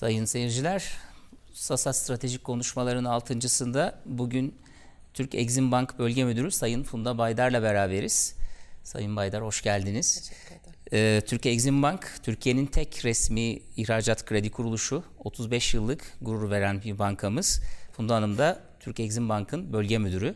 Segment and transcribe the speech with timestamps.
[0.00, 0.92] Sayın seyirciler,
[1.52, 4.54] Sasa Stratejik Konuşmaların altıncısında bugün
[5.14, 8.34] Türk Exim Bank Bölge Müdürü Sayın Funda Baydar'la beraberiz.
[8.82, 10.30] Sayın Baydar hoş geldiniz.
[10.92, 15.04] Ee, Türk Exim Bank, Türkiye'nin tek resmi ihracat kredi kuruluşu.
[15.18, 17.60] 35 yıllık gurur veren bir bankamız.
[17.92, 20.34] Funda Hanım da Türk Exim Bank'ın bölge müdürü.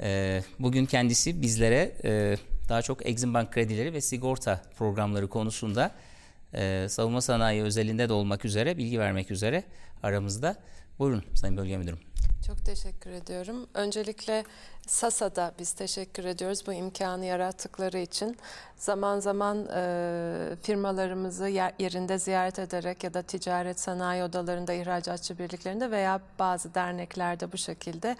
[0.00, 2.36] Ee, bugün kendisi bizlere e,
[2.68, 5.94] daha çok Exim Bank kredileri ve sigorta programları konusunda
[6.54, 9.64] e, savunma sanayi özelinde de olmak üzere bilgi vermek üzere
[10.02, 10.56] aramızda.
[10.98, 12.13] Buyurun Sayın Bölge Müdürüm.
[12.46, 13.66] Çok teşekkür ediyorum.
[13.74, 14.44] Öncelikle
[14.86, 18.36] SASA'da biz teşekkür ediyoruz bu imkanı yarattıkları için.
[18.76, 21.48] Zaman zaman e, firmalarımızı
[21.78, 28.16] yerinde ziyaret ederek ya da ticaret sanayi odalarında, ihracatçı birliklerinde veya bazı derneklerde bu şekilde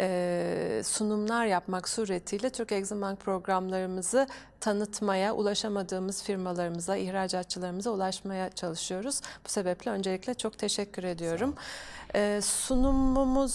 [0.00, 4.26] e, sunumlar yapmak suretiyle Türk Exim Bank programlarımızı
[4.60, 9.20] tanıtmaya, ulaşamadığımız firmalarımıza, ihracatçılarımıza ulaşmaya çalışıyoruz.
[9.44, 11.54] Bu sebeple öncelikle çok teşekkür ediyorum.
[11.54, 11.58] E,
[12.42, 13.52] sunumumuz,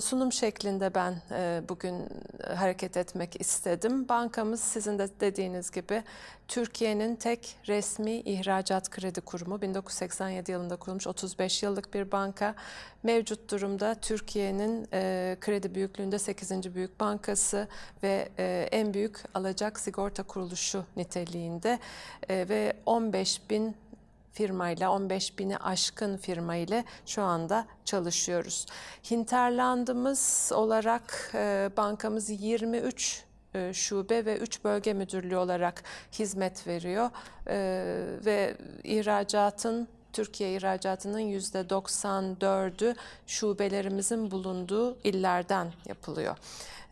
[0.00, 2.08] sunum şeklinde ben e, bugün
[2.56, 4.08] hareket etmek istedim.
[4.08, 6.02] Bankamız sizin de dediğiniz gibi
[6.48, 9.62] Türkiye'nin tek resmi ihracat kredi kurumu.
[9.62, 12.54] 1987 yılında kurulmuş 35 yıllık bir banka.
[13.02, 16.74] Mevcut durumda Türkiye'nin e, kredi büyüklüğünde 8.
[16.74, 17.68] büyük bankası
[18.02, 21.78] ve e, en büyük alacak sigorta kuruluşu niteliğinde
[22.28, 23.76] e, ve 15 bin
[24.32, 28.66] firmayla 15 bini aşkın firma ile şu anda çalışıyoruz.
[29.10, 37.10] Hinterlandımız olarak e, bankamız 23 e, şube ve 3 bölge müdürlüğü olarak hizmet veriyor
[37.46, 37.56] e,
[38.24, 46.36] ve ihracatın Türkiye ihracatının %94'ü şubelerimizin bulunduğu illerden yapılıyor.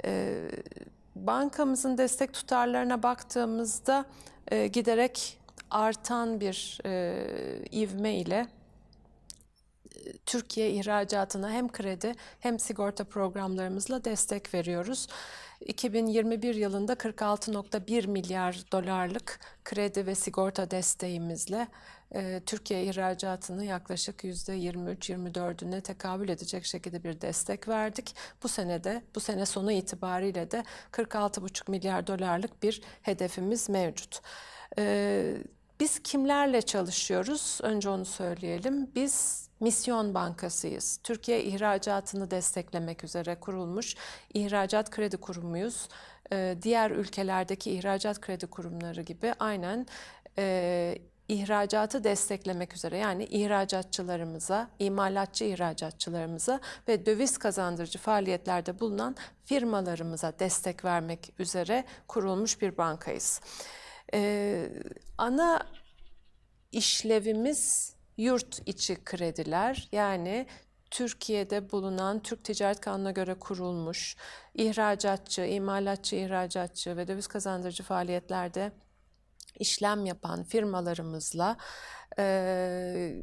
[0.05, 0.35] E,
[1.17, 4.05] bankamızın destek tutarlarına baktığımızda
[4.73, 5.38] giderek
[5.71, 6.79] artan bir
[7.73, 8.47] ivme ile
[10.27, 15.07] Türkiye ihracatına hem kredi hem sigorta programlarımızla destek veriyoruz.
[15.61, 21.69] 2021 yılında 46.1 milyar dolarlık kredi ve sigorta desteğimizle
[22.15, 28.15] e, Türkiye ihracatını yaklaşık %23-24'üne tekabül edecek şekilde bir destek verdik.
[28.43, 34.21] Bu senede, bu sene sonu itibariyle de 46,5 milyar dolarlık bir hedefimiz mevcut.
[34.79, 35.35] E,
[35.81, 37.59] biz kimlerle çalışıyoruz?
[37.63, 38.91] Önce onu söyleyelim.
[38.95, 41.01] Biz misyon bankasıyız.
[41.05, 43.97] Türkiye ihracatını desteklemek üzere kurulmuş
[44.35, 45.89] ihracat kredi kurumuyuz.
[46.33, 49.87] Ee, diğer ülkelerdeki ihracat kredi kurumları gibi aynen
[50.39, 60.85] e, ihracatı desteklemek üzere yani ihracatçılarımıza, imalatçı ihracatçılarımıza ve döviz kazandırıcı faaliyetlerde bulunan firmalarımıza destek
[60.85, 63.41] vermek üzere kurulmuş bir bankayız.
[64.15, 64.69] Ee,
[65.19, 65.67] ana
[66.73, 70.47] işlevimiz yurt içi krediler yani
[70.91, 74.17] Türkiye'de bulunan Türk Ticaret Kanunu'na göre kurulmuş
[74.55, 78.73] ihracatçı, imalatçı, ihracatçı ve döviz kazandırıcı faaliyetlerde
[79.59, 81.57] işlem yapan firmalarımızla
[82.19, 83.23] e,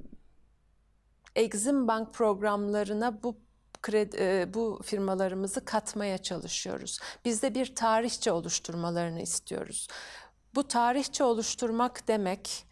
[1.36, 3.38] Exim Bank programlarına bu
[3.82, 7.00] kredi, e, bu firmalarımızı katmaya çalışıyoruz.
[7.26, 9.88] Biz de bir tarihçe oluşturmalarını istiyoruz.
[10.56, 12.66] Bu tarihçe oluşturmak demek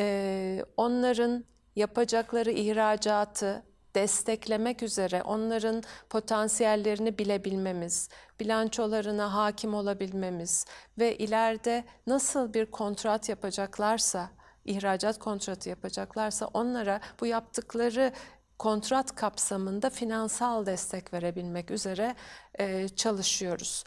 [0.00, 1.44] e, onların
[1.76, 3.62] yapacakları ihracatı
[3.94, 8.08] desteklemek üzere onların potansiyellerini bilebilmemiz,
[8.40, 10.66] bilançolarına hakim olabilmemiz
[10.98, 14.30] ve ileride nasıl bir kontrat yapacaklarsa,
[14.64, 18.12] ihracat kontratı yapacaklarsa onlara bu yaptıkları
[18.58, 22.14] kontrat kapsamında finansal destek verebilmek üzere
[22.58, 23.84] e, çalışıyoruz.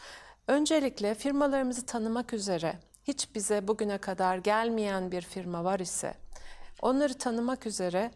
[0.48, 6.14] Öncelikle firmalarımızı tanımak üzere hiç bize bugüne kadar gelmeyen bir firma var ise
[6.82, 8.10] onları tanımak üzere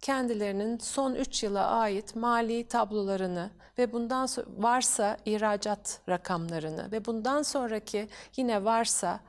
[0.00, 8.08] kendilerinin son 3 yıla ait mali tablolarını ve bundan varsa ihracat rakamlarını ve bundan sonraki
[8.36, 9.20] yine varsa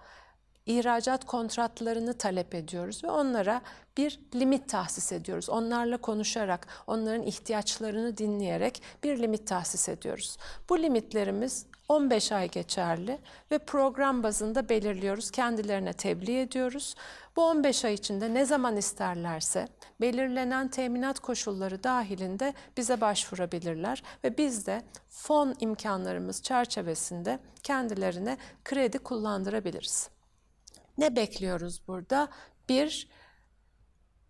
[0.65, 3.61] ihracat kontratlarını talep ediyoruz ve onlara
[3.97, 5.49] bir limit tahsis ediyoruz.
[5.49, 10.37] Onlarla konuşarak, onların ihtiyaçlarını dinleyerek bir limit tahsis ediyoruz.
[10.69, 13.19] Bu limitlerimiz 15 ay geçerli
[13.51, 15.31] ve program bazında belirliyoruz.
[15.31, 16.95] Kendilerine tebliğ ediyoruz.
[17.35, 19.67] Bu 15 ay içinde ne zaman isterlerse
[20.01, 30.09] belirlenen teminat koşulları dahilinde bize başvurabilirler ve biz de fon imkanlarımız çerçevesinde kendilerine kredi kullandırabiliriz.
[30.97, 32.27] Ne bekliyoruz burada?
[32.69, 33.07] Bir,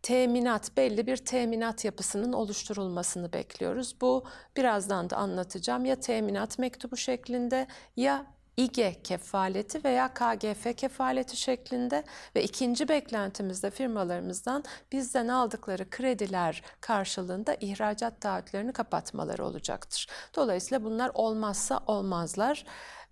[0.06, 3.96] teminat, belli bir teminat yapısının oluşturulmasını bekliyoruz.
[4.02, 4.24] Bu
[4.57, 5.86] birazdan da anlatacağım.
[5.86, 8.25] Ya teminat mektubu şeklinde ya
[8.57, 12.04] İGE kefaleti veya KGF kefaleti şeklinde
[12.36, 20.07] ve ikinci beklentimiz de firmalarımızdan bizden aldıkları krediler karşılığında ihracat taahhütlerini kapatmaları olacaktır.
[20.36, 22.66] Dolayısıyla bunlar olmazsa olmazlar.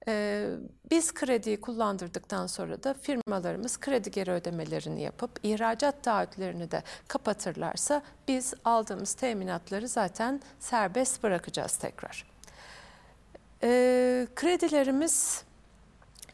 [0.07, 0.49] Ee,
[0.91, 8.53] biz krediyi kullandırdıktan sonra da firmalarımız kredi geri ödemelerini yapıp ihracat taahhütlerini de kapatırlarsa biz
[8.65, 12.25] aldığımız teminatları zaten serbest bırakacağız tekrar.
[13.63, 15.43] Ee, kredilerimiz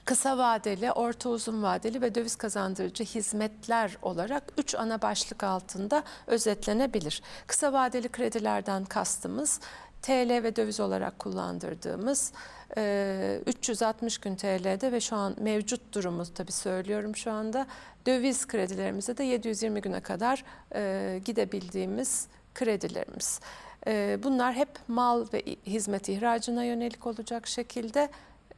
[0.06, 7.22] kısa vadeli, orta uzun vadeli ve döviz kazandırıcı hizmetler olarak üç ana başlık altında özetlenebilir.
[7.48, 9.60] Kısa vadeli kredilerden kastımız
[10.02, 12.34] TL ve döviz olarak kullandırdığımız
[12.78, 17.68] e, 360 gün TL'de ve şu an mevcut durumu tabii söylüyorum şu anda
[18.06, 20.44] döviz kredilerimizde de 720 güne kadar
[20.76, 23.40] e, gidebildiğimiz kredilerimiz.
[23.88, 28.10] E, bunlar hep mal ve hizmet ihracına yönelik olacak şekilde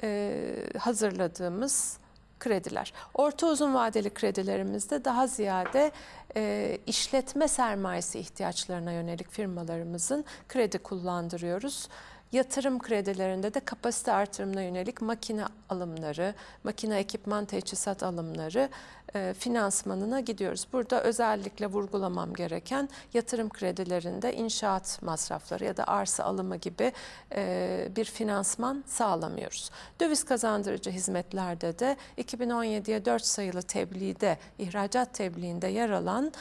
[0.03, 0.43] e,
[0.79, 1.97] hazırladığımız
[2.41, 2.93] krediler.
[3.13, 5.91] Orta uzun vadeli kredilerimizde daha ziyade
[6.35, 11.87] e, işletme sermayesi ihtiyaçlarına yönelik firmalarımızın kredi kullandırıyoruz.
[12.31, 16.33] Yatırım kredilerinde de kapasite artırımına yönelik makine alımları,
[16.63, 18.69] makine ekipman teçhizat alımları
[19.15, 20.67] e, finansmanına gidiyoruz.
[20.73, 26.91] Burada özellikle vurgulamam gereken yatırım kredilerinde inşaat masrafları ya da arsa alımı gibi
[27.35, 29.69] e, bir finansman sağlamıyoruz.
[29.99, 36.31] Döviz kazandırıcı hizmetlerde de 2017'ye 4 sayılı tebliğde, ihracat tebliğinde yer alan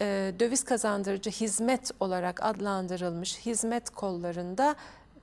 [0.00, 4.76] e, döviz kazandırıcı hizmet olarak adlandırılmış hizmet kollarında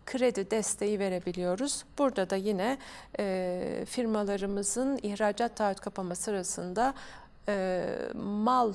[0.05, 1.83] kredi desteği verebiliyoruz.
[1.97, 2.77] Burada da yine
[3.19, 6.93] e, firmalarımızın ihracat taahhüt kapama sırasında
[7.47, 8.73] e, mal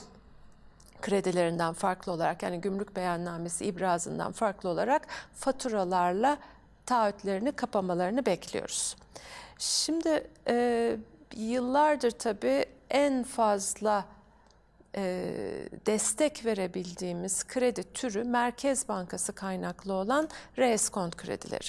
[1.02, 6.38] kredilerinden farklı olarak yani gümrük beyannamesi ibrazından farklı olarak faturalarla
[6.87, 8.96] taahhütlerini kapamalarını bekliyoruz.
[9.58, 10.96] Şimdi e,
[11.37, 14.05] yıllardır tabii en fazla
[14.96, 15.32] e,
[15.87, 20.28] destek verebildiğimiz kredi türü Merkez Bankası kaynaklı olan
[20.58, 21.69] reeskont kredileri.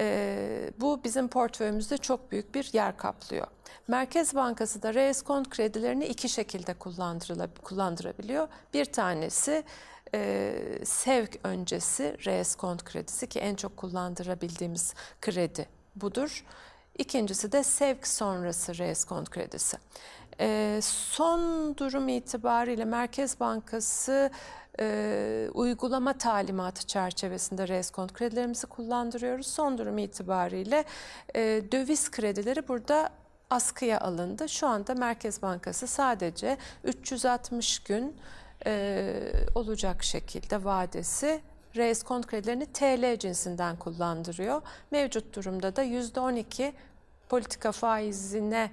[0.00, 3.46] E, bu bizim portföyümüzde çok büyük bir yer kaplıyor.
[3.88, 6.74] Merkez Bankası da reeskont kredilerini iki şekilde
[7.62, 8.48] kullandırabiliyor.
[8.74, 9.64] Bir tanesi
[10.14, 10.54] e,
[10.84, 16.44] sevk öncesi reeskont kredisi ki en çok kullandırabildiğimiz kredi budur.
[16.98, 19.76] İkincisi de sevk sonrası reeskont kredisi.
[20.40, 24.30] E, son durum itibariyle Merkez Bankası
[24.80, 29.46] e, uygulama talimatı çerçevesinde reskont kredilerimizi kullandırıyoruz.
[29.46, 30.84] Son durum itibariyle
[31.34, 31.40] e,
[31.72, 33.10] döviz kredileri burada
[33.50, 34.48] askıya alındı.
[34.48, 38.16] Şu anda Merkez Bankası sadece 360 gün
[38.66, 39.12] e,
[39.54, 41.40] olacak şekilde vadesi
[41.76, 44.62] reskont kredilerini TL cinsinden kullandırıyor.
[44.90, 46.72] Mevcut durumda da %12
[47.28, 48.70] politika faizine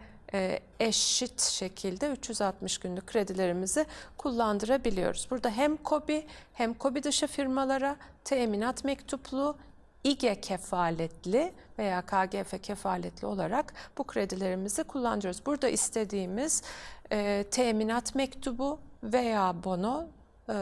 [0.79, 3.85] eşit şekilde 360 günlük kredilerimizi
[4.17, 5.27] kullandırabiliyoruz.
[5.31, 9.55] Burada hem KOBİ hem KOBİ dışı firmalara teminat mektuplu,
[10.03, 15.45] İGE kefaletli veya KGF kefaletli olarak bu kredilerimizi kullanıyoruz.
[15.45, 16.63] Burada istediğimiz
[17.11, 20.05] e, teminat mektubu veya bono
[20.49, 20.55] e,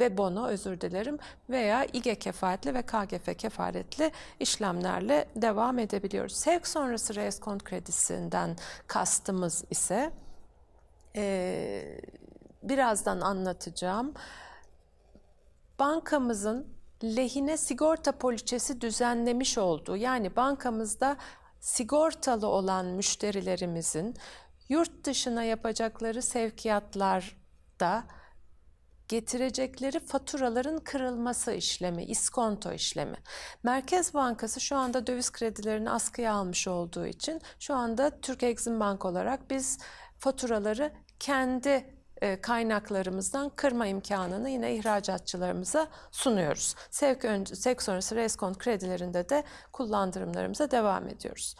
[0.00, 1.18] ve bono özür dilerim
[1.50, 6.36] veya İGE kefaletli ve KGF kefaletli işlemlerle devam edebiliyoruz.
[6.36, 10.12] Sevk sonrası reskont kredisinden kastımız ise
[11.16, 12.00] e,
[12.62, 14.14] birazdan anlatacağım.
[15.78, 16.66] Bankamızın
[17.04, 21.16] lehine sigorta poliçesi düzenlemiş olduğu yani bankamızda
[21.60, 24.16] sigortalı olan müşterilerimizin
[24.68, 28.04] yurt dışına yapacakları sevkiyatlarda
[29.08, 33.16] getirecekleri faturaların kırılması işlemi, iskonto işlemi.
[33.62, 39.04] Merkez Bankası şu anda döviz kredilerini askıya almış olduğu için şu anda Türk Exim Bank
[39.04, 39.78] olarak biz
[40.18, 46.74] faturaları kendi e, kaynaklarımızdan kırma imkanını yine ihracatçılarımıza sunuyoruz.
[46.90, 51.56] Sevk, önce, sevk sonrası reskont kredilerinde de kullandırımlarımıza devam ediyoruz.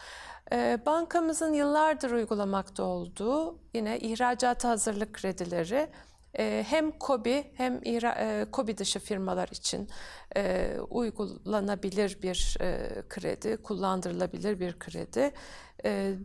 [0.51, 5.89] E, bankamızın yıllardır uygulamakta olduğu yine ihracata hazırlık kredileri
[6.37, 9.89] hem KOBİ hem e, KOBİ dışı firmalar için
[10.35, 15.33] e, uygulanabilir bir e, kredi, kullandırılabilir bir kredi.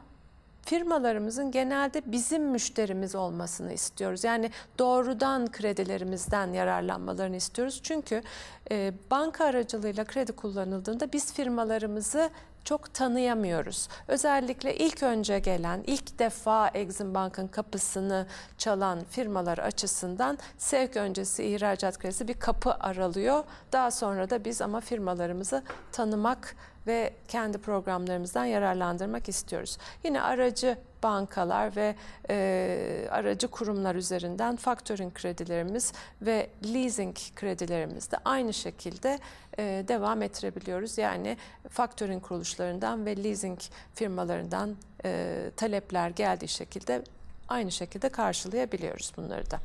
[0.62, 4.25] firmalarımızın genelde bizim müşterimiz olmasını istiyoruz.
[4.25, 7.80] Yani doğrudan kredilerimizden yararlanmalarını istiyoruz.
[7.82, 8.23] Çünkü
[8.70, 12.30] e, banka aracılığıyla kredi kullanıldığında biz firmalarımızı
[12.68, 13.88] çok tanıyamıyoruz.
[14.08, 18.26] Özellikle ilk önce gelen, ilk defa Exim Bank'ın kapısını
[18.58, 23.44] çalan firmalar açısından sevk öncesi ihracat kredisi bir kapı aralıyor.
[23.72, 26.56] Daha sonra da biz ama firmalarımızı tanımak
[26.88, 29.78] ve kendi programlarımızdan yararlandırmak istiyoruz.
[30.04, 31.95] Yine aracı bankalar ve
[32.30, 35.92] e, aracı kurumlar üzerinden factoring kredilerimiz
[36.23, 39.18] ve leasing kredilerimiz de aynı şekilde
[39.59, 40.99] e, devam ettirebiliyoruz.
[40.99, 41.37] Yani
[41.68, 43.61] factoring kuruluşlarından ve leasing
[43.95, 47.02] firmalarından e, talepler geldiği şekilde
[47.49, 49.61] aynı şekilde karşılayabiliyoruz bunları da.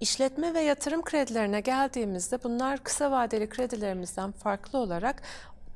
[0.00, 5.22] İşletme ve yatırım kredilerine geldiğimizde bunlar kısa vadeli kredilerimizden farklı olarak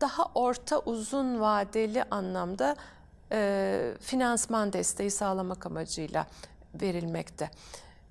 [0.01, 2.77] daha orta uzun vadeli anlamda
[3.33, 6.27] e, finansman desteği sağlamak amacıyla
[6.75, 7.51] verilmekte.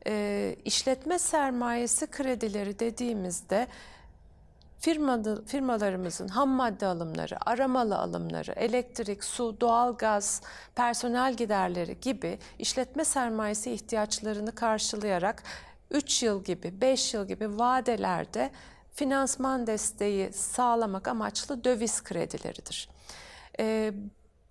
[0.08, 3.68] E, işletme sermayesi kredileri dediğimizde
[4.80, 10.42] firmadı, firmalarımızın ham madde alımları, aramalı alımları, elektrik, su, doğalgaz,
[10.76, 15.44] personel giderleri gibi işletme sermayesi ihtiyaçlarını karşılayarak
[15.92, 18.52] 3 yıl gibi, 5 yıl gibi vadelerde
[18.94, 22.90] finansman desteği sağlamak amaçlı döviz kredileridir.
[23.60, 23.94] E,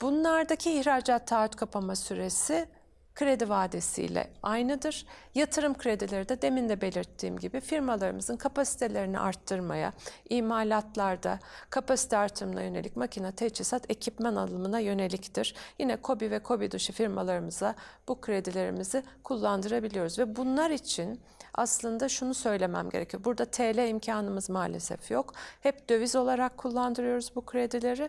[0.01, 2.69] bunlardaki ihracat taahhüt kapama süresi
[3.15, 5.07] kredi vadesiyle aynıdır.
[5.35, 9.93] Yatırım kredileri de demin de belirttiğim gibi firmalarımızın kapasitelerini arttırmaya,
[10.29, 11.39] imalatlarda
[11.71, 15.55] kapasite artırımına yönelik makine, teçhizat, ekipman alımına yöneliktir.
[15.79, 17.75] Yine KOBİ ve KOBİ dışı firmalarımıza
[18.09, 21.21] bu kredilerimizi kullandırabiliyoruz ve bunlar için
[21.55, 23.25] aslında şunu söylemem gerekiyor.
[23.25, 25.35] Burada TL imkanımız maalesef yok.
[25.61, 28.09] Hep döviz olarak kullandırıyoruz bu kredileri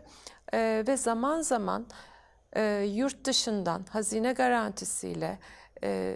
[0.53, 1.85] ee, ve zaman zaman
[2.55, 5.39] e, yurt dışından hazine garantisiyle
[5.83, 6.15] e,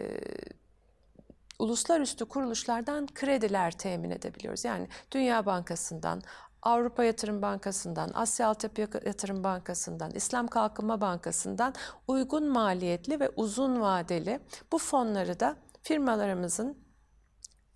[1.60, 4.66] uluslararası kuruluşlardan krediler temin edebiliyoruz.
[4.66, 6.22] Yani Dünya Bankası'ndan,
[6.62, 11.74] Avrupa Yatırım Bankası'ndan, Asya Altyapı Yatırım Bankası'ndan, İslam Kalkınma Bankası'ndan
[12.08, 14.40] uygun maliyetli ve uzun vadeli
[14.72, 16.87] bu fonları da firmalarımızın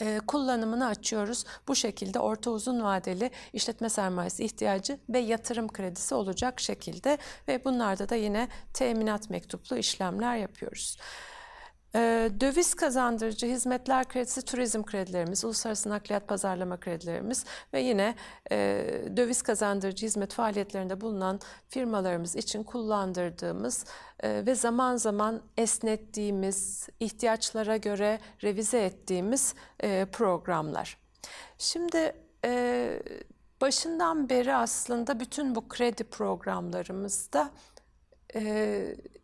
[0.01, 1.45] e, kullanımını açıyoruz.
[1.67, 7.17] Bu şekilde orta uzun vadeli işletme sermayesi ihtiyacı ve yatırım kredisi olacak şekilde
[7.47, 10.97] ve bunlarda da yine teminat mektuplu işlemler yapıyoruz.
[11.95, 18.15] Ee, döviz kazandırıcı hizmetler kredisi, turizm kredilerimiz, uluslararası nakliyat pazarlama kredilerimiz ve yine
[18.51, 18.57] e,
[19.17, 23.85] döviz kazandırıcı hizmet faaliyetlerinde bulunan firmalarımız için kullandırdığımız
[24.19, 30.97] e, ve zaman zaman esnettiğimiz, ihtiyaçlara göre revize ettiğimiz e, programlar.
[31.57, 32.15] Şimdi
[33.61, 37.51] başından beri aslında bütün bu kredi programlarımızda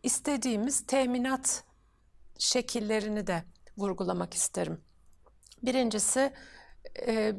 [0.03, 1.63] istediğimiz teminat
[2.37, 3.43] şekillerini de
[3.77, 4.81] vurgulamak isterim.
[5.63, 6.33] Birincisi
[7.07, 7.33] e,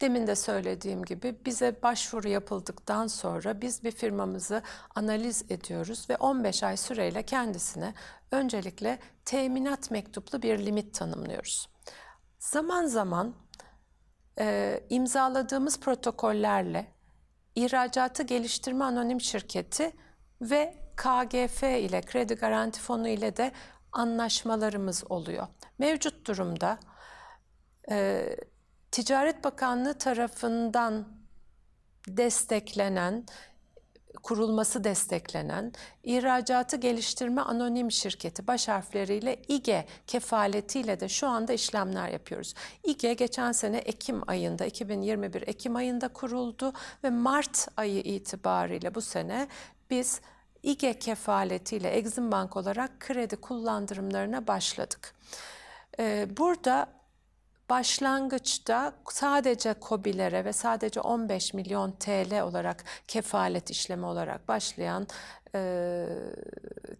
[0.00, 4.62] demin de söylediğim gibi bize başvuru yapıldıktan sonra biz bir firmamızı
[4.94, 7.94] analiz ediyoruz ve 15 ay süreyle kendisine
[8.30, 11.68] öncelikle teminat mektuplu bir limit tanımlıyoruz.
[12.38, 13.34] Zaman zaman
[14.38, 16.86] e, imzaladığımız protokollerle
[17.54, 19.92] ihracatı geliştirme anonim şirketi
[20.40, 23.52] ve KGF ile kredi garanti fonu ile de
[23.92, 25.46] anlaşmalarımız oluyor.
[25.78, 26.78] Mevcut durumda
[27.90, 28.26] e,
[28.90, 31.08] Ticaret Bakanlığı tarafından
[32.08, 33.26] desteklenen,
[34.22, 35.72] kurulması desteklenen
[36.04, 42.54] İhracatı Geliştirme Anonim Şirketi baş harfleriyle İGE kefaletiyle de şu anda işlemler yapıyoruz.
[42.84, 46.72] İGE geçen sene Ekim ayında, 2021 Ekim ayında kuruldu
[47.04, 49.48] ve Mart ayı itibariyle bu sene
[49.90, 50.20] biz
[50.62, 55.14] İGE kefaletiyle Exim Bank olarak kredi kullandırımlarına başladık.
[55.98, 56.86] Ee, burada
[57.70, 65.06] başlangıçta sadece COBİ'lere ve sadece 15 milyon TL olarak kefalet işlemi olarak başlayan
[65.54, 66.06] e,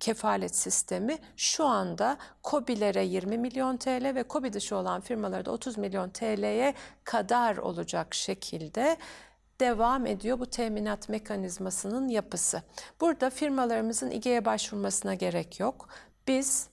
[0.00, 5.78] kefalet sistemi şu anda COBİ'lere 20 milyon TL ve COBİ dışı olan firmalara da 30
[5.78, 6.74] milyon TL'ye
[7.04, 8.96] kadar olacak şekilde
[9.60, 12.62] devam ediyor bu teminat mekanizmasının yapısı.
[13.00, 15.88] Burada firmalarımızın İGE'ye başvurmasına gerek yok.
[16.28, 16.68] Biz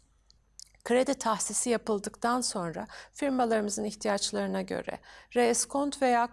[0.83, 4.99] kredi tahsisi yapıldıktan sonra firmalarımızın ihtiyaçlarına göre
[5.35, 6.29] reeskont veya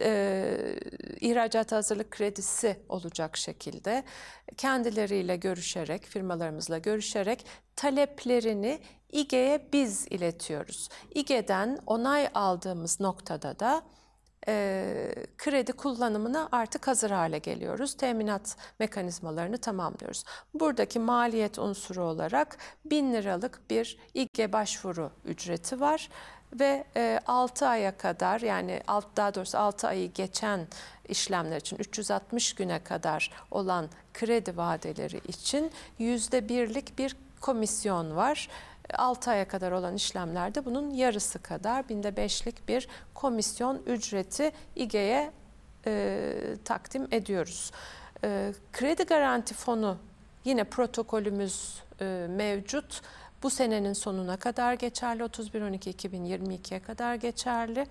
[0.00, 0.76] e,
[1.20, 4.04] ihracat hazırlık kredisi olacak şekilde
[4.56, 8.80] kendileriyle görüşerek, firmalarımızla görüşerek taleplerini
[9.12, 10.88] İGE'ye biz iletiyoruz.
[11.14, 13.82] İGE'den onay aldığımız noktada da
[14.48, 17.96] e, kredi kullanımına artık hazır hale geliyoruz.
[17.96, 20.24] Teminat mekanizmalarını tamamlıyoruz.
[20.54, 26.08] Buradaki maliyet unsuru olarak 1000 liralık bir İGE başvuru ücreti var
[26.52, 30.66] ve e, 6 aya kadar yani alt, daha doğrusu 6 ayı geçen
[31.08, 38.48] işlemler için 360 güne kadar olan kredi vadeleri için %1'lik bir komisyon var.
[38.94, 45.30] 6 aya kadar olan işlemlerde bunun yarısı kadar binde beşlik bir komisyon ücreti İGE'ye
[45.86, 46.32] e,
[46.64, 47.72] takdim ediyoruz.
[48.24, 49.96] E, kredi garanti fonu
[50.44, 53.02] yine protokolümüz e, mevcut.
[53.42, 57.86] Bu senenin sonuna kadar geçerli, 31.12.2022'ye kadar geçerli.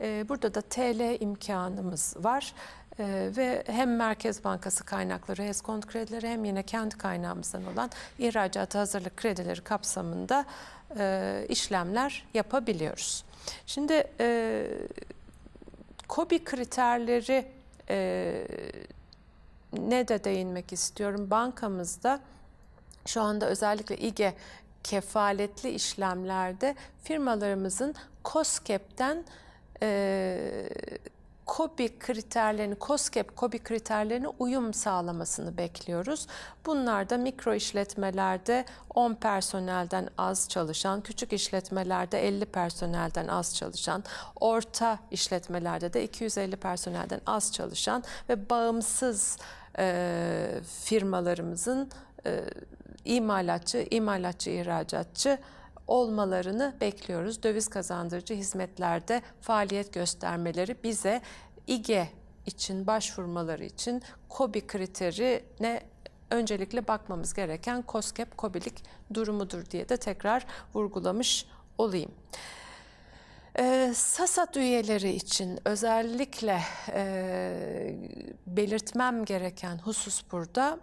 [0.00, 2.54] E, burada da TL imkanımız var.
[2.98, 9.16] Ee, ve hem Merkez Bankası kaynakları, eskont kredileri hem yine kendi kaynağımızdan olan ihracat hazırlık
[9.16, 10.44] kredileri kapsamında
[10.98, 13.24] e, işlemler yapabiliyoruz.
[13.66, 14.66] Şimdi e,
[16.08, 17.46] KOBİ kriterleri
[17.88, 18.46] e,
[19.72, 21.30] ne de değinmek istiyorum.
[21.30, 22.20] Bankamızda
[23.06, 24.34] şu anda özellikle İGE
[24.84, 26.74] kefaletli işlemlerde
[27.04, 29.24] firmalarımızın COSGAP'ten
[29.82, 30.68] e,
[31.46, 36.26] KOBİ kriterlerini, COSGAP KOBİ kriterlerine uyum sağlamasını bekliyoruz.
[36.66, 44.04] Bunlar da mikro işletmelerde 10 personelden az çalışan, küçük işletmelerde 50 personelden az çalışan,
[44.40, 49.38] orta işletmelerde de 250 personelden az çalışan ve bağımsız
[49.78, 51.90] e, firmalarımızın
[52.26, 52.44] e,
[53.04, 55.38] imalatçı, imalatçı, ihracatçı
[55.86, 57.42] olmalarını bekliyoruz.
[57.42, 61.22] Döviz kazandırıcı hizmetlerde faaliyet göstermeleri bize
[61.66, 62.08] İGE
[62.46, 65.82] için başvurmaları için KOBİ kriterine
[66.30, 71.46] öncelikle bakmamız gereken COSGAP KOBİ'lik durumudur diye de tekrar vurgulamış
[71.78, 72.10] olayım.
[73.58, 76.60] E, SASAT üyeleri için özellikle
[76.92, 77.96] e,
[78.46, 80.78] belirtmem gereken husus burada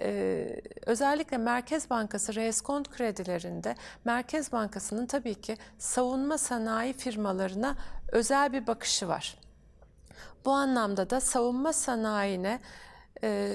[0.00, 7.76] ee, özellikle Merkez Bankası reeskont kredilerinde Merkez Bankası'nın tabii ki savunma sanayi firmalarına
[8.12, 9.38] özel bir bakışı var.
[10.44, 12.60] Bu anlamda da savunma sanayine
[13.22, 13.52] e,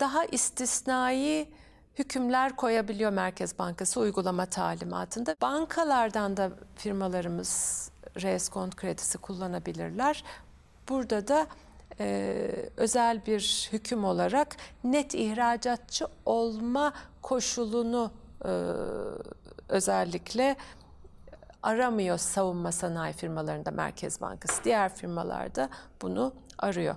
[0.00, 1.48] daha istisnai
[1.98, 5.36] hükümler koyabiliyor Merkez Bankası uygulama talimatında.
[5.42, 7.90] Bankalardan da firmalarımız
[8.22, 10.24] reeskont kredisi kullanabilirler.
[10.88, 11.46] Burada da
[12.00, 18.12] e, özel bir hüküm olarak net ihracatçı olma koşulunu
[18.44, 18.52] e,
[19.68, 20.56] özellikle
[21.62, 24.64] aramıyor savunma sanayi firmalarında Merkez Bankası.
[24.64, 25.68] Diğer firmalarda
[26.02, 26.96] bunu arıyor.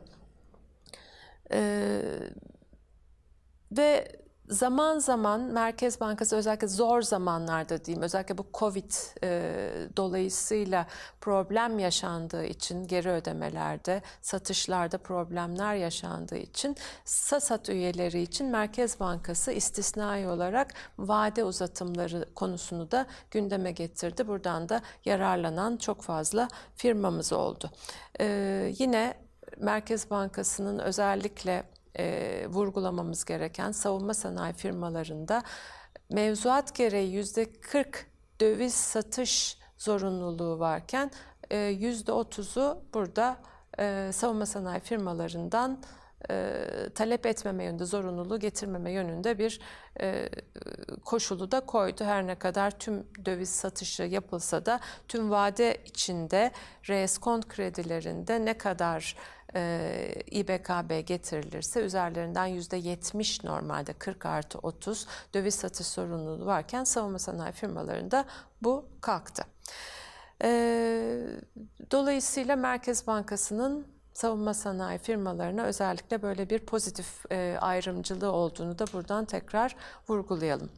[1.51, 2.01] E,
[3.71, 8.91] ve zaman zaman Merkez Bankası özellikle zor zamanlarda diyeyim özellikle bu Covid
[9.23, 9.51] e,
[9.97, 10.87] dolayısıyla
[11.21, 20.27] problem yaşandığı için geri ödemelerde, satışlarda problemler yaşandığı için SASAT üyeleri için Merkez Bankası istisnai
[20.27, 24.27] olarak vade uzatımları konusunu da gündeme getirdi.
[24.27, 27.71] Buradan da yararlanan çok fazla firmamız oldu.
[28.19, 29.13] E, yine
[29.57, 31.63] Merkez Bankası'nın özellikle
[31.99, 35.43] e, vurgulamamız gereken savunma sanayi firmalarında
[36.09, 38.07] mevzuat gereği yüzde 40
[38.41, 41.11] döviz satış zorunluluğu varken
[41.71, 43.37] yüzde 30'u burada
[43.79, 45.83] e, savunma sanayi firmalarından
[46.29, 49.59] e, talep etmeme yönünde, zorunluluğu getirmeme yönünde bir
[50.01, 50.29] e,
[51.05, 52.03] koşulu da koydu.
[52.03, 56.51] Her ne kadar tüm döviz satışı yapılsa da tüm vade içinde
[56.89, 59.15] reeskont kredilerinde ne kadar
[59.55, 67.51] e, İBKB getirilirse üzerlerinden %70 normalde 40 artı 30 döviz satış sorumluluğu varken savunma sanayi
[67.51, 68.25] firmalarında
[68.61, 69.43] bu kalktı.
[70.43, 70.49] E,
[71.91, 79.25] dolayısıyla Merkez Bankası'nın savunma sanayi firmalarına özellikle böyle bir pozitif e, ayrımcılığı olduğunu da buradan
[79.25, 79.75] tekrar
[80.09, 80.71] vurgulayalım.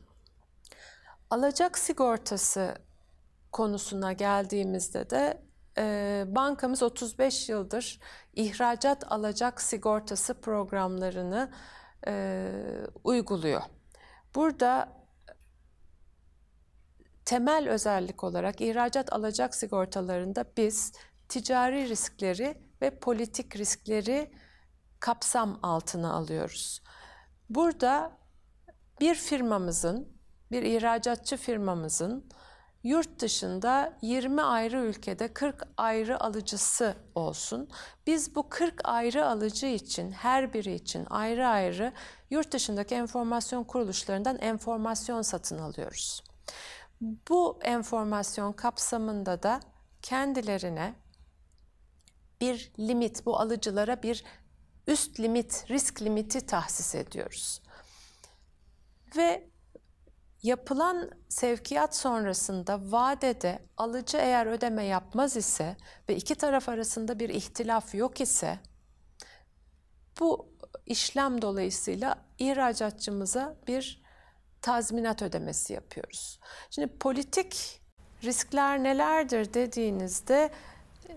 [1.29, 2.75] Alacak sigortası
[3.51, 5.46] konusuna geldiğimizde de
[6.27, 7.99] bankamız 35 yıldır
[8.33, 11.51] ihracat alacak sigortası programlarını
[12.07, 12.51] e,
[13.03, 13.61] uyguluyor.
[14.35, 14.89] Burada
[17.25, 20.93] temel özellik olarak ihracat alacak sigortalarında biz
[21.29, 24.31] ticari riskleri ve politik riskleri
[24.99, 26.81] kapsam altına alıyoruz.
[27.49, 28.17] Burada
[29.01, 30.17] bir firmamızın,
[30.51, 32.29] bir ihracatçı firmamızın
[32.83, 37.69] yurt dışında 20 ayrı ülkede 40 ayrı alıcısı olsun.
[38.07, 41.93] Biz bu 40 ayrı alıcı için, her biri için ayrı ayrı
[42.29, 46.23] yurt dışındaki enformasyon kuruluşlarından enformasyon satın alıyoruz.
[47.01, 49.59] Bu enformasyon kapsamında da
[50.01, 50.95] kendilerine
[52.41, 54.23] bir limit, bu alıcılara bir
[54.87, 57.61] üst limit, risk limiti tahsis ediyoruz.
[59.17, 59.49] Ve
[60.47, 65.75] yapılan sevkiyat sonrasında vadede alıcı eğer ödeme yapmaz ise
[66.09, 68.59] ve iki taraf arasında bir ihtilaf yok ise
[70.19, 70.49] bu
[70.85, 74.01] işlem dolayısıyla ihracatçımıza bir
[74.61, 76.39] tazminat ödemesi yapıyoruz.
[76.69, 77.81] Şimdi politik
[78.23, 80.49] riskler nelerdir dediğinizde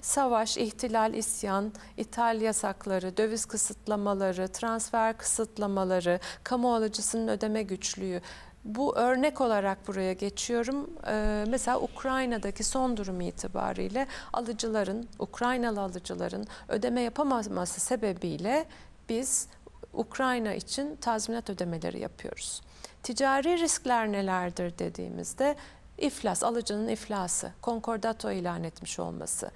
[0.01, 8.23] savaş, ihtilal, isyan, ithal yasakları, döviz kısıtlamaları, transfer kısıtlamaları, kamu alıcısının ödeme güçlüğü.
[8.65, 10.91] Bu örnek olarak buraya geçiyorum.
[11.07, 18.67] Ee, mesela Ukrayna'daki son durum itibariyle alıcıların, Ukraynalı alıcıların ödeme yapamaması sebebiyle
[19.09, 19.49] biz
[19.93, 22.63] Ukrayna için tazminat ödemeleri yapıyoruz.
[23.03, 25.57] Ticari riskler nelerdir dediğimizde
[25.99, 29.51] iflas, alıcının iflası, konkordato ilan etmiş olması,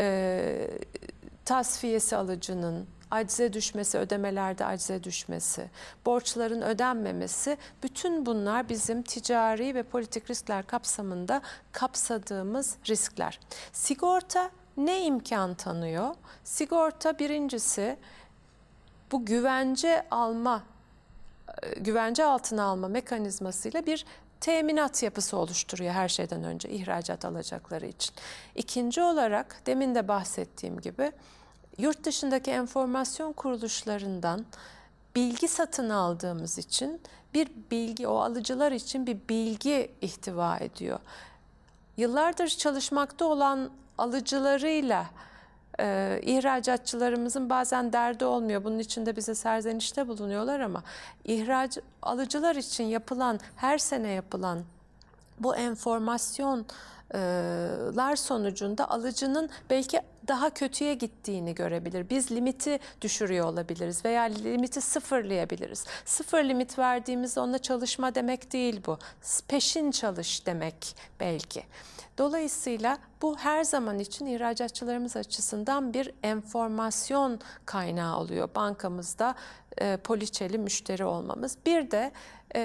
[0.00, 0.70] e,
[1.44, 5.70] tasfiyesi alıcının, acize düşmesi, ödemelerde acize düşmesi,
[6.06, 13.40] borçların ödenmemesi, bütün bunlar bizim ticari ve politik riskler kapsamında kapsadığımız riskler.
[13.72, 16.14] Sigorta ne imkan tanıyor?
[16.44, 17.96] Sigorta birincisi
[19.12, 20.62] bu güvence alma
[21.76, 24.04] güvence altına alma mekanizmasıyla bir
[24.40, 28.14] teminat yapısı oluşturuyor her şeyden önce ihracat alacakları için.
[28.54, 31.12] İkinci olarak demin de bahsettiğim gibi
[31.78, 34.44] yurt dışındaki enformasyon kuruluşlarından
[35.16, 37.00] bilgi satın aldığımız için
[37.34, 40.98] bir bilgi o alıcılar için bir bilgi ihtiva ediyor.
[41.96, 45.06] Yıllardır çalışmakta olan alıcılarıyla
[45.80, 48.64] e, ihracatçılarımızın bazen derdi olmuyor.
[48.64, 50.82] Bunun için de bize serzenişte bulunuyorlar ama
[51.24, 54.62] ihraç alıcılar için yapılan her sene yapılan
[55.38, 62.10] bu enformasyonlar sonucunda alıcının belki daha kötüye gittiğini görebilir.
[62.10, 65.84] Biz limiti düşürüyor olabiliriz veya limiti sıfırlayabiliriz.
[66.04, 68.98] Sıfır limit verdiğimizde onunla çalışma demek değil bu.
[69.48, 71.62] Peşin çalış demek belki.
[72.18, 79.34] Dolayısıyla bu her zaman için ihracatçılarımız açısından bir enformasyon kaynağı oluyor bankamızda
[79.78, 81.56] e, poliçeli müşteri olmamız.
[81.66, 82.12] Bir de
[82.54, 82.60] e,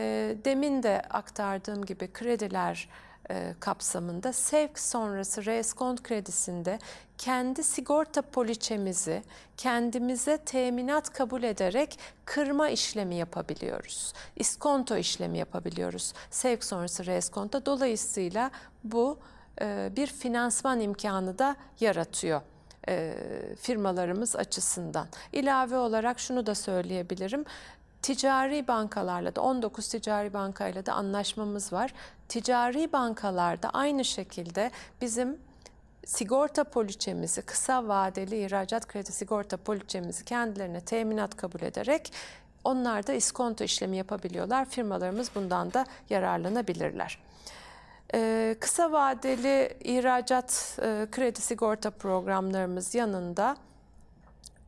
[0.45, 2.89] demin de aktardığım gibi krediler
[3.31, 6.79] e, kapsamında sevk sonrası reskont kredisinde
[7.17, 9.23] kendi sigorta poliçemizi
[9.57, 14.13] kendimize teminat kabul ederek kırma işlemi yapabiliyoruz.
[14.35, 17.65] İskonto işlemi yapabiliyoruz sevk sonrası reskonta.
[17.65, 18.51] Dolayısıyla
[18.83, 19.19] bu
[19.61, 22.41] e, bir finansman imkanı da yaratıyor
[22.87, 23.15] e,
[23.59, 25.07] firmalarımız açısından.
[25.33, 27.45] İlave olarak şunu da söyleyebilirim.
[28.01, 31.93] Ticari bankalarla da 19 ticari bankayla da anlaşmamız var.
[32.29, 35.37] Ticari bankalarda aynı şekilde bizim
[36.05, 42.13] sigorta poliçemizi, kısa vadeli ihracat kredi sigorta poliçemizi kendilerine teminat kabul ederek
[42.63, 44.65] onlar da iskonto işlemi yapabiliyorlar.
[44.65, 47.19] Firmalarımız bundan da yararlanabilirler.
[48.13, 53.57] Ee, kısa vadeli ihracat e, kredi sigorta programlarımız yanında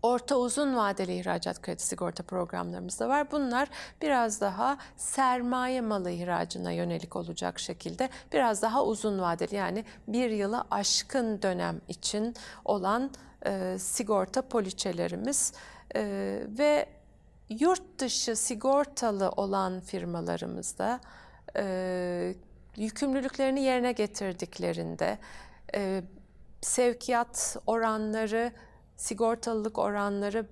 [0.04, 3.32] orta uzun vadeli ihracat kredi sigorta programlarımız da var.
[3.32, 3.70] Bunlar
[4.02, 10.64] biraz daha sermaye malı ihracına yönelik olacak şekilde biraz daha uzun vadeli yani bir yılı
[10.72, 12.36] aşkın dönem için
[12.66, 13.12] olan
[13.46, 15.54] e, sigorta poliçelerimiz
[15.96, 16.02] e,
[16.58, 16.86] ve
[17.50, 21.00] yurt dışı sigortalı olan firmalarımızda
[21.56, 22.36] e,
[22.78, 25.18] yükümlülüklerini yerine getirdiklerinde
[25.76, 26.04] e,
[26.62, 28.52] sevkiyat oranları,
[29.02, 30.46] sigortalılık oranları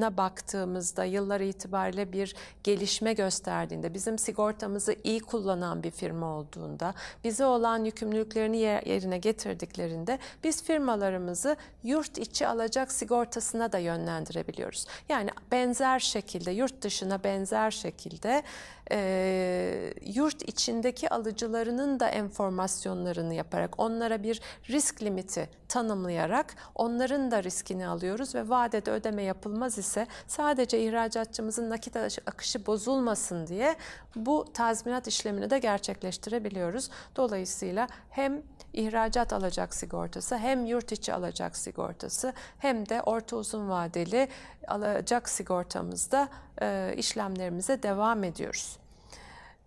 [0.00, 7.84] baktığımızda yıllar itibariyle bir gelişme gösterdiğinde, bizim sigortamızı iyi kullanan bir firma olduğunda, bize olan
[7.84, 14.86] yükümlülüklerini yerine getirdiklerinde biz firmalarımızı yurt içi alacak sigortasına da yönlendirebiliyoruz.
[15.08, 18.42] Yani benzer şekilde, yurt dışına benzer şekilde
[18.90, 27.86] e, yurt içindeki alıcılarının da enformasyonlarını yaparak, onlara bir risk limiti tanımlayarak onların da riskini
[27.86, 33.76] alıyoruz ve vadede ödeme yapılmaz ise sadece ihracatçımızın nakit akışı bozulmasın diye
[34.16, 36.90] bu tazminat işlemini de gerçekleştirebiliyoruz.
[37.16, 38.42] Dolayısıyla hem
[38.72, 44.28] ihracat alacak sigortası hem yurt içi alacak sigortası hem de orta uzun vadeli
[44.68, 46.28] alacak sigortamızda
[46.62, 48.78] e, işlemlerimize devam ediyoruz.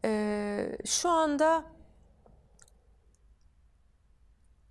[0.05, 1.63] E, şu anda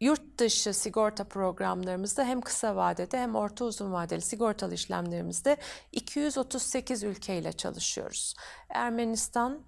[0.05, 5.57] yurt dışı sigorta programlarımızda hem kısa vadede hem orta uzun vadeli sigortalı işlemlerimizde
[5.93, 8.35] 238 ülkeyle çalışıyoruz.
[8.69, 9.61] Ermenistan,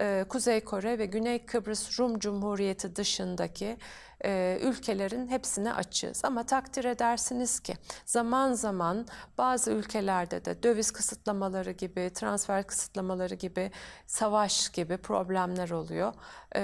[0.00, 3.76] e, Kuzey Kore ve Güney Kıbrıs Rum Cumhuriyeti dışındaki
[4.24, 6.24] e, ülkelerin hepsine açığız.
[6.24, 7.74] Ama takdir edersiniz ki
[8.06, 9.06] zaman zaman
[9.38, 13.70] bazı ülkelerde de döviz kısıtlamaları gibi, transfer kısıtlamaları gibi,
[14.06, 16.14] savaş gibi problemler oluyor.
[16.56, 16.62] E,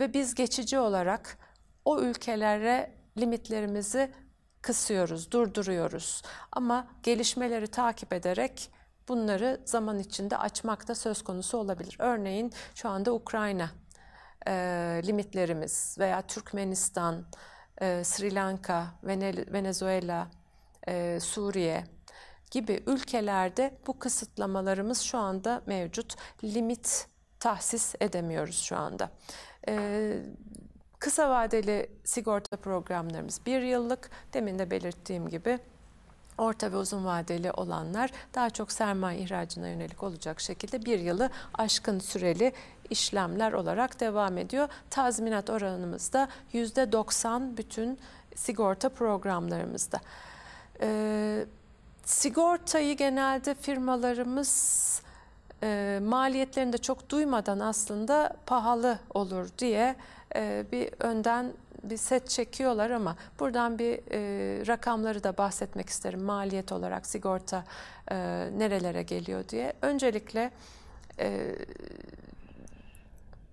[0.00, 1.38] ve biz geçici olarak
[1.86, 4.12] o ülkelere limitlerimizi
[4.62, 6.22] kısıyoruz, durduruyoruz.
[6.52, 8.70] Ama gelişmeleri takip ederek
[9.08, 11.96] bunları zaman içinde açmak da söz konusu olabilir.
[11.98, 13.70] Örneğin şu anda Ukrayna
[14.46, 14.52] e,
[15.04, 17.24] limitlerimiz veya Türkmenistan,
[17.80, 18.86] e, Sri Lanka,
[19.52, 20.28] Venezuela,
[20.88, 21.84] e, Suriye
[22.50, 26.16] gibi ülkelerde bu kısıtlamalarımız şu anda mevcut.
[26.44, 27.06] Limit
[27.40, 29.10] tahsis edemiyoruz şu anda.
[29.68, 30.12] E,
[31.06, 35.58] kısa vadeli sigorta programlarımız bir yıllık, demin de belirttiğim gibi
[36.38, 41.98] orta ve uzun vadeli olanlar daha çok sermaye ihracına yönelik olacak şekilde bir yılı aşkın
[41.98, 42.52] süreli
[42.90, 44.68] işlemler olarak devam ediyor.
[44.90, 47.98] Tazminat oranımız da %90 bütün
[48.34, 50.00] sigorta programlarımızda.
[50.80, 51.46] Ee,
[52.04, 55.02] sigortayı genelde firmalarımız
[55.62, 59.96] e, maliyetlerini de çok duymadan aslında pahalı olur diye
[60.36, 66.72] e, bir önden bir set çekiyorlar ama buradan bir e, rakamları da bahsetmek isterim maliyet
[66.72, 67.64] olarak sigorta
[68.10, 68.16] e,
[68.58, 69.72] nerelere geliyor diye.
[69.82, 70.50] Öncelikle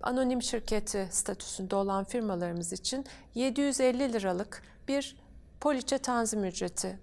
[0.02, 5.16] anonim şirketi statüsünde olan firmalarımız için 750 liralık bir
[5.60, 6.98] poliçe tanzim ücreti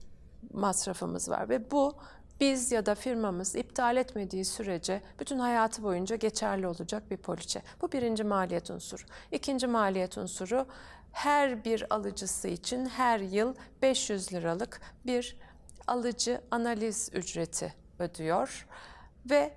[0.54, 1.96] masrafımız var ve bu
[2.41, 7.62] biz ya da firmamız iptal etmediği sürece bütün hayatı boyunca geçerli olacak bir poliçe.
[7.82, 9.01] Bu birinci maliyet unsuru.
[9.32, 10.65] İkinci maliyet unsuru
[11.12, 15.38] her bir alıcısı için her yıl 500 liralık bir
[15.88, 18.67] alıcı analiz ücreti ödüyor
[19.30, 19.54] ve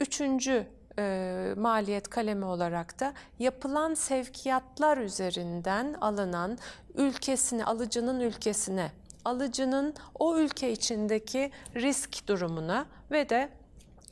[0.00, 0.66] üçüncü
[0.98, 6.58] e, maliyet kalemi olarak da yapılan sevkiyatlar üzerinden alınan
[6.94, 8.90] ülkesine, alıcının ülkesine,
[9.24, 13.48] alıcının o ülke içindeki risk durumuna ve de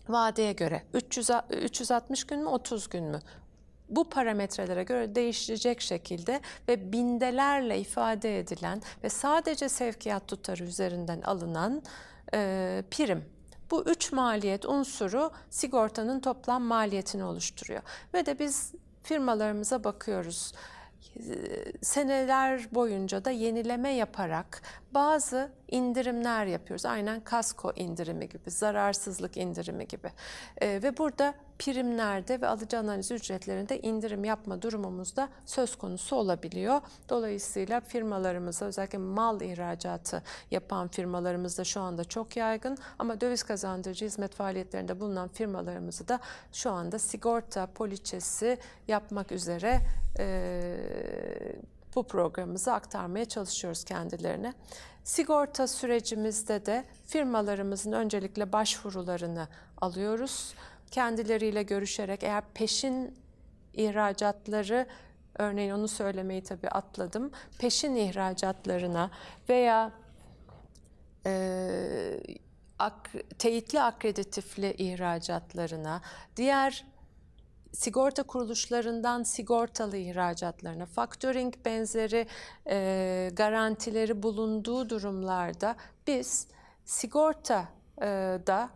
[0.09, 3.21] vadeye göre 300, 360 gün mü 30 gün mü
[3.89, 11.83] bu parametrelere göre değişecek şekilde ve bindelerle ifade edilen ve sadece sevkiyat tutarı üzerinden alınan
[12.35, 13.25] e, prim.
[13.71, 17.83] Bu üç maliyet unsuru sigortanın toplam maliyetini oluşturuyor.
[18.15, 18.73] Ve de biz
[19.03, 20.53] firmalarımıza bakıyoruz
[21.83, 24.63] seneler boyunca da yenileme yaparak
[24.95, 26.87] bazı indirimler yapıyoruz.
[26.87, 30.11] Aynen kasko indirimi gibi, zararsızlık indirimi gibi.
[30.61, 36.81] E, ve burada primlerde ve alıcı analiz ücretlerinde indirim yapma durumumuz da söz konusu olabiliyor.
[37.09, 44.35] Dolayısıyla firmalarımıza özellikle mal ihracatı yapan firmalarımızda şu anda çok yaygın ama döviz kazandırıcı hizmet
[44.35, 46.21] faaliyetlerinde bulunan firmalarımızı da
[46.53, 49.81] şu anda sigorta poliçesi yapmak üzere
[50.19, 50.77] e,
[51.95, 54.55] bu programımızı aktarmaya çalışıyoruz kendilerine.
[55.05, 59.49] Sigorta sürecimizde de firmalarımızın öncelikle başvurularını
[59.81, 60.55] alıyoruz.
[60.91, 63.15] Kendileriyle görüşerek eğer peşin
[63.75, 64.87] ihracatları
[65.39, 67.31] örneğin onu söylemeyi tabii atladım.
[67.59, 69.11] Peşin ihracatlarına
[69.49, 69.93] veya
[71.27, 72.21] e,
[72.79, 76.03] ak, teyitli akreditifli ihracatlarına,
[76.37, 76.85] diğer
[77.73, 82.27] sigorta kuruluşlarından sigortalı ihracatlarına, factoring benzeri
[82.69, 86.49] e, garantileri bulunduğu durumlarda biz
[86.85, 88.07] sigorta e,
[88.47, 88.71] da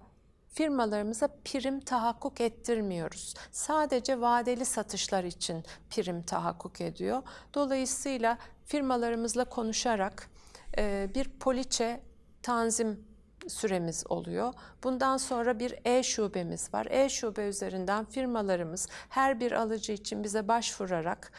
[0.49, 3.35] firmalarımıza prim tahakkuk ettirmiyoruz.
[3.51, 7.23] Sadece vadeli satışlar için prim tahakkuk ediyor.
[7.55, 10.31] Dolayısıyla firmalarımızla konuşarak
[10.79, 12.01] e, bir poliçe
[12.43, 13.16] tanzim
[13.49, 14.55] süremiz oluyor.
[14.85, 16.87] Bundan sonra bir e-şubemiz var.
[16.91, 21.33] E-şube üzerinden firmalarımız her bir alıcı için bize başvurarak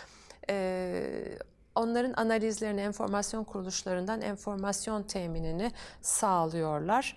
[0.50, 1.38] e,
[1.76, 7.16] onların analizlerini enformasyon kuruluşlarından enformasyon teminini sağlıyorlar.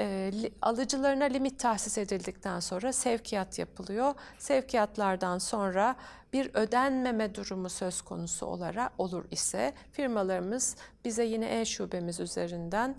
[0.00, 4.14] E, alıcılarına limit tahsis edildikten sonra sevkiyat yapılıyor.
[4.38, 5.96] Sevkiyatlardan sonra
[6.32, 12.96] bir ödenmeme durumu söz konusu olarak olur ise firmalarımız bize yine e-şubemiz üzerinden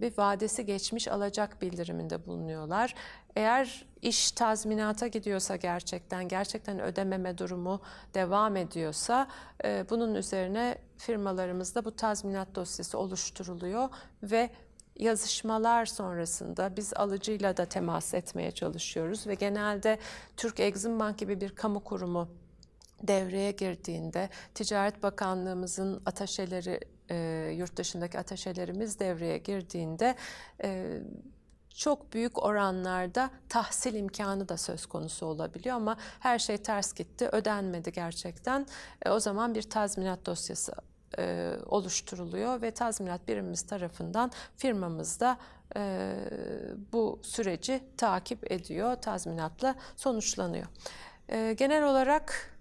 [0.00, 2.94] bir vadesi geçmiş alacak bildiriminde bulunuyorlar.
[3.36, 7.80] Eğer iş tazminata gidiyorsa gerçekten, gerçekten ödememe durumu
[8.14, 9.28] devam ediyorsa
[9.90, 13.88] bunun üzerine firmalarımızda bu tazminat dosyası oluşturuluyor
[14.22, 14.50] ve
[14.98, 19.98] yazışmalar sonrasında biz alıcıyla da temas etmeye çalışıyoruz ve genelde
[20.36, 22.28] Türk Exim Bank gibi bir kamu kurumu
[23.02, 26.80] devreye girdiğinde Ticaret Bakanlığımızın ataşeleri,
[27.12, 30.16] e, yurt dışındaki ataşelerimiz devreye girdiğinde
[30.64, 30.98] e,
[31.74, 37.92] çok büyük oranlarda tahsil imkanı da söz konusu olabiliyor ama her şey ters gitti, ödenmedi
[37.92, 38.66] gerçekten.
[39.02, 40.72] E, o zaman bir tazminat dosyası
[41.18, 45.38] e, oluşturuluyor ve tazminat birimimiz tarafından firmamız da
[45.76, 46.14] e,
[46.92, 50.66] bu süreci takip ediyor, tazminatla sonuçlanıyor.
[51.28, 52.52] E, genel olarak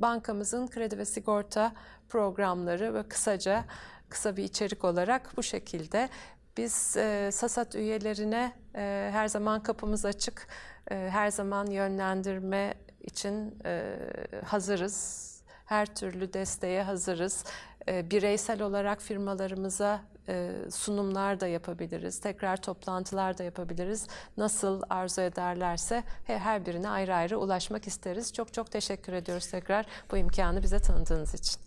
[0.00, 1.72] bankamızın kredi ve sigorta
[2.08, 3.64] programları ve kısaca
[4.08, 6.08] kısa bir içerik olarak bu şekilde.
[6.56, 10.48] Biz e, SASAT üyelerine e, her zaman kapımız açık,
[10.90, 13.96] e, her zaman yönlendirme için e,
[14.44, 15.26] hazırız.
[15.66, 17.44] Her türlü desteğe hazırız.
[17.88, 24.06] E, bireysel olarak firmalarımıza e, sunumlar da yapabiliriz, tekrar toplantılar da yapabiliriz.
[24.36, 28.32] Nasıl arzu ederlerse he- her birine ayrı ayrı ulaşmak isteriz.
[28.32, 31.60] Çok çok teşekkür ediyoruz tekrar bu imkanı bize tanıdığınız için.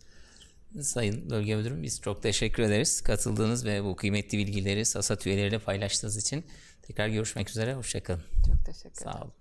[0.82, 3.02] Sayın Bölge Müdürüm biz çok teşekkür ederiz.
[3.02, 6.46] Katıldığınız ve bu kıymetli bilgileri SASAT üyeleriyle paylaştığınız için
[6.82, 7.74] tekrar görüşmek üzere.
[7.74, 8.24] Hoşçakalın.
[8.48, 9.12] Çok teşekkür ederim.
[9.14, 9.34] Sağ olun.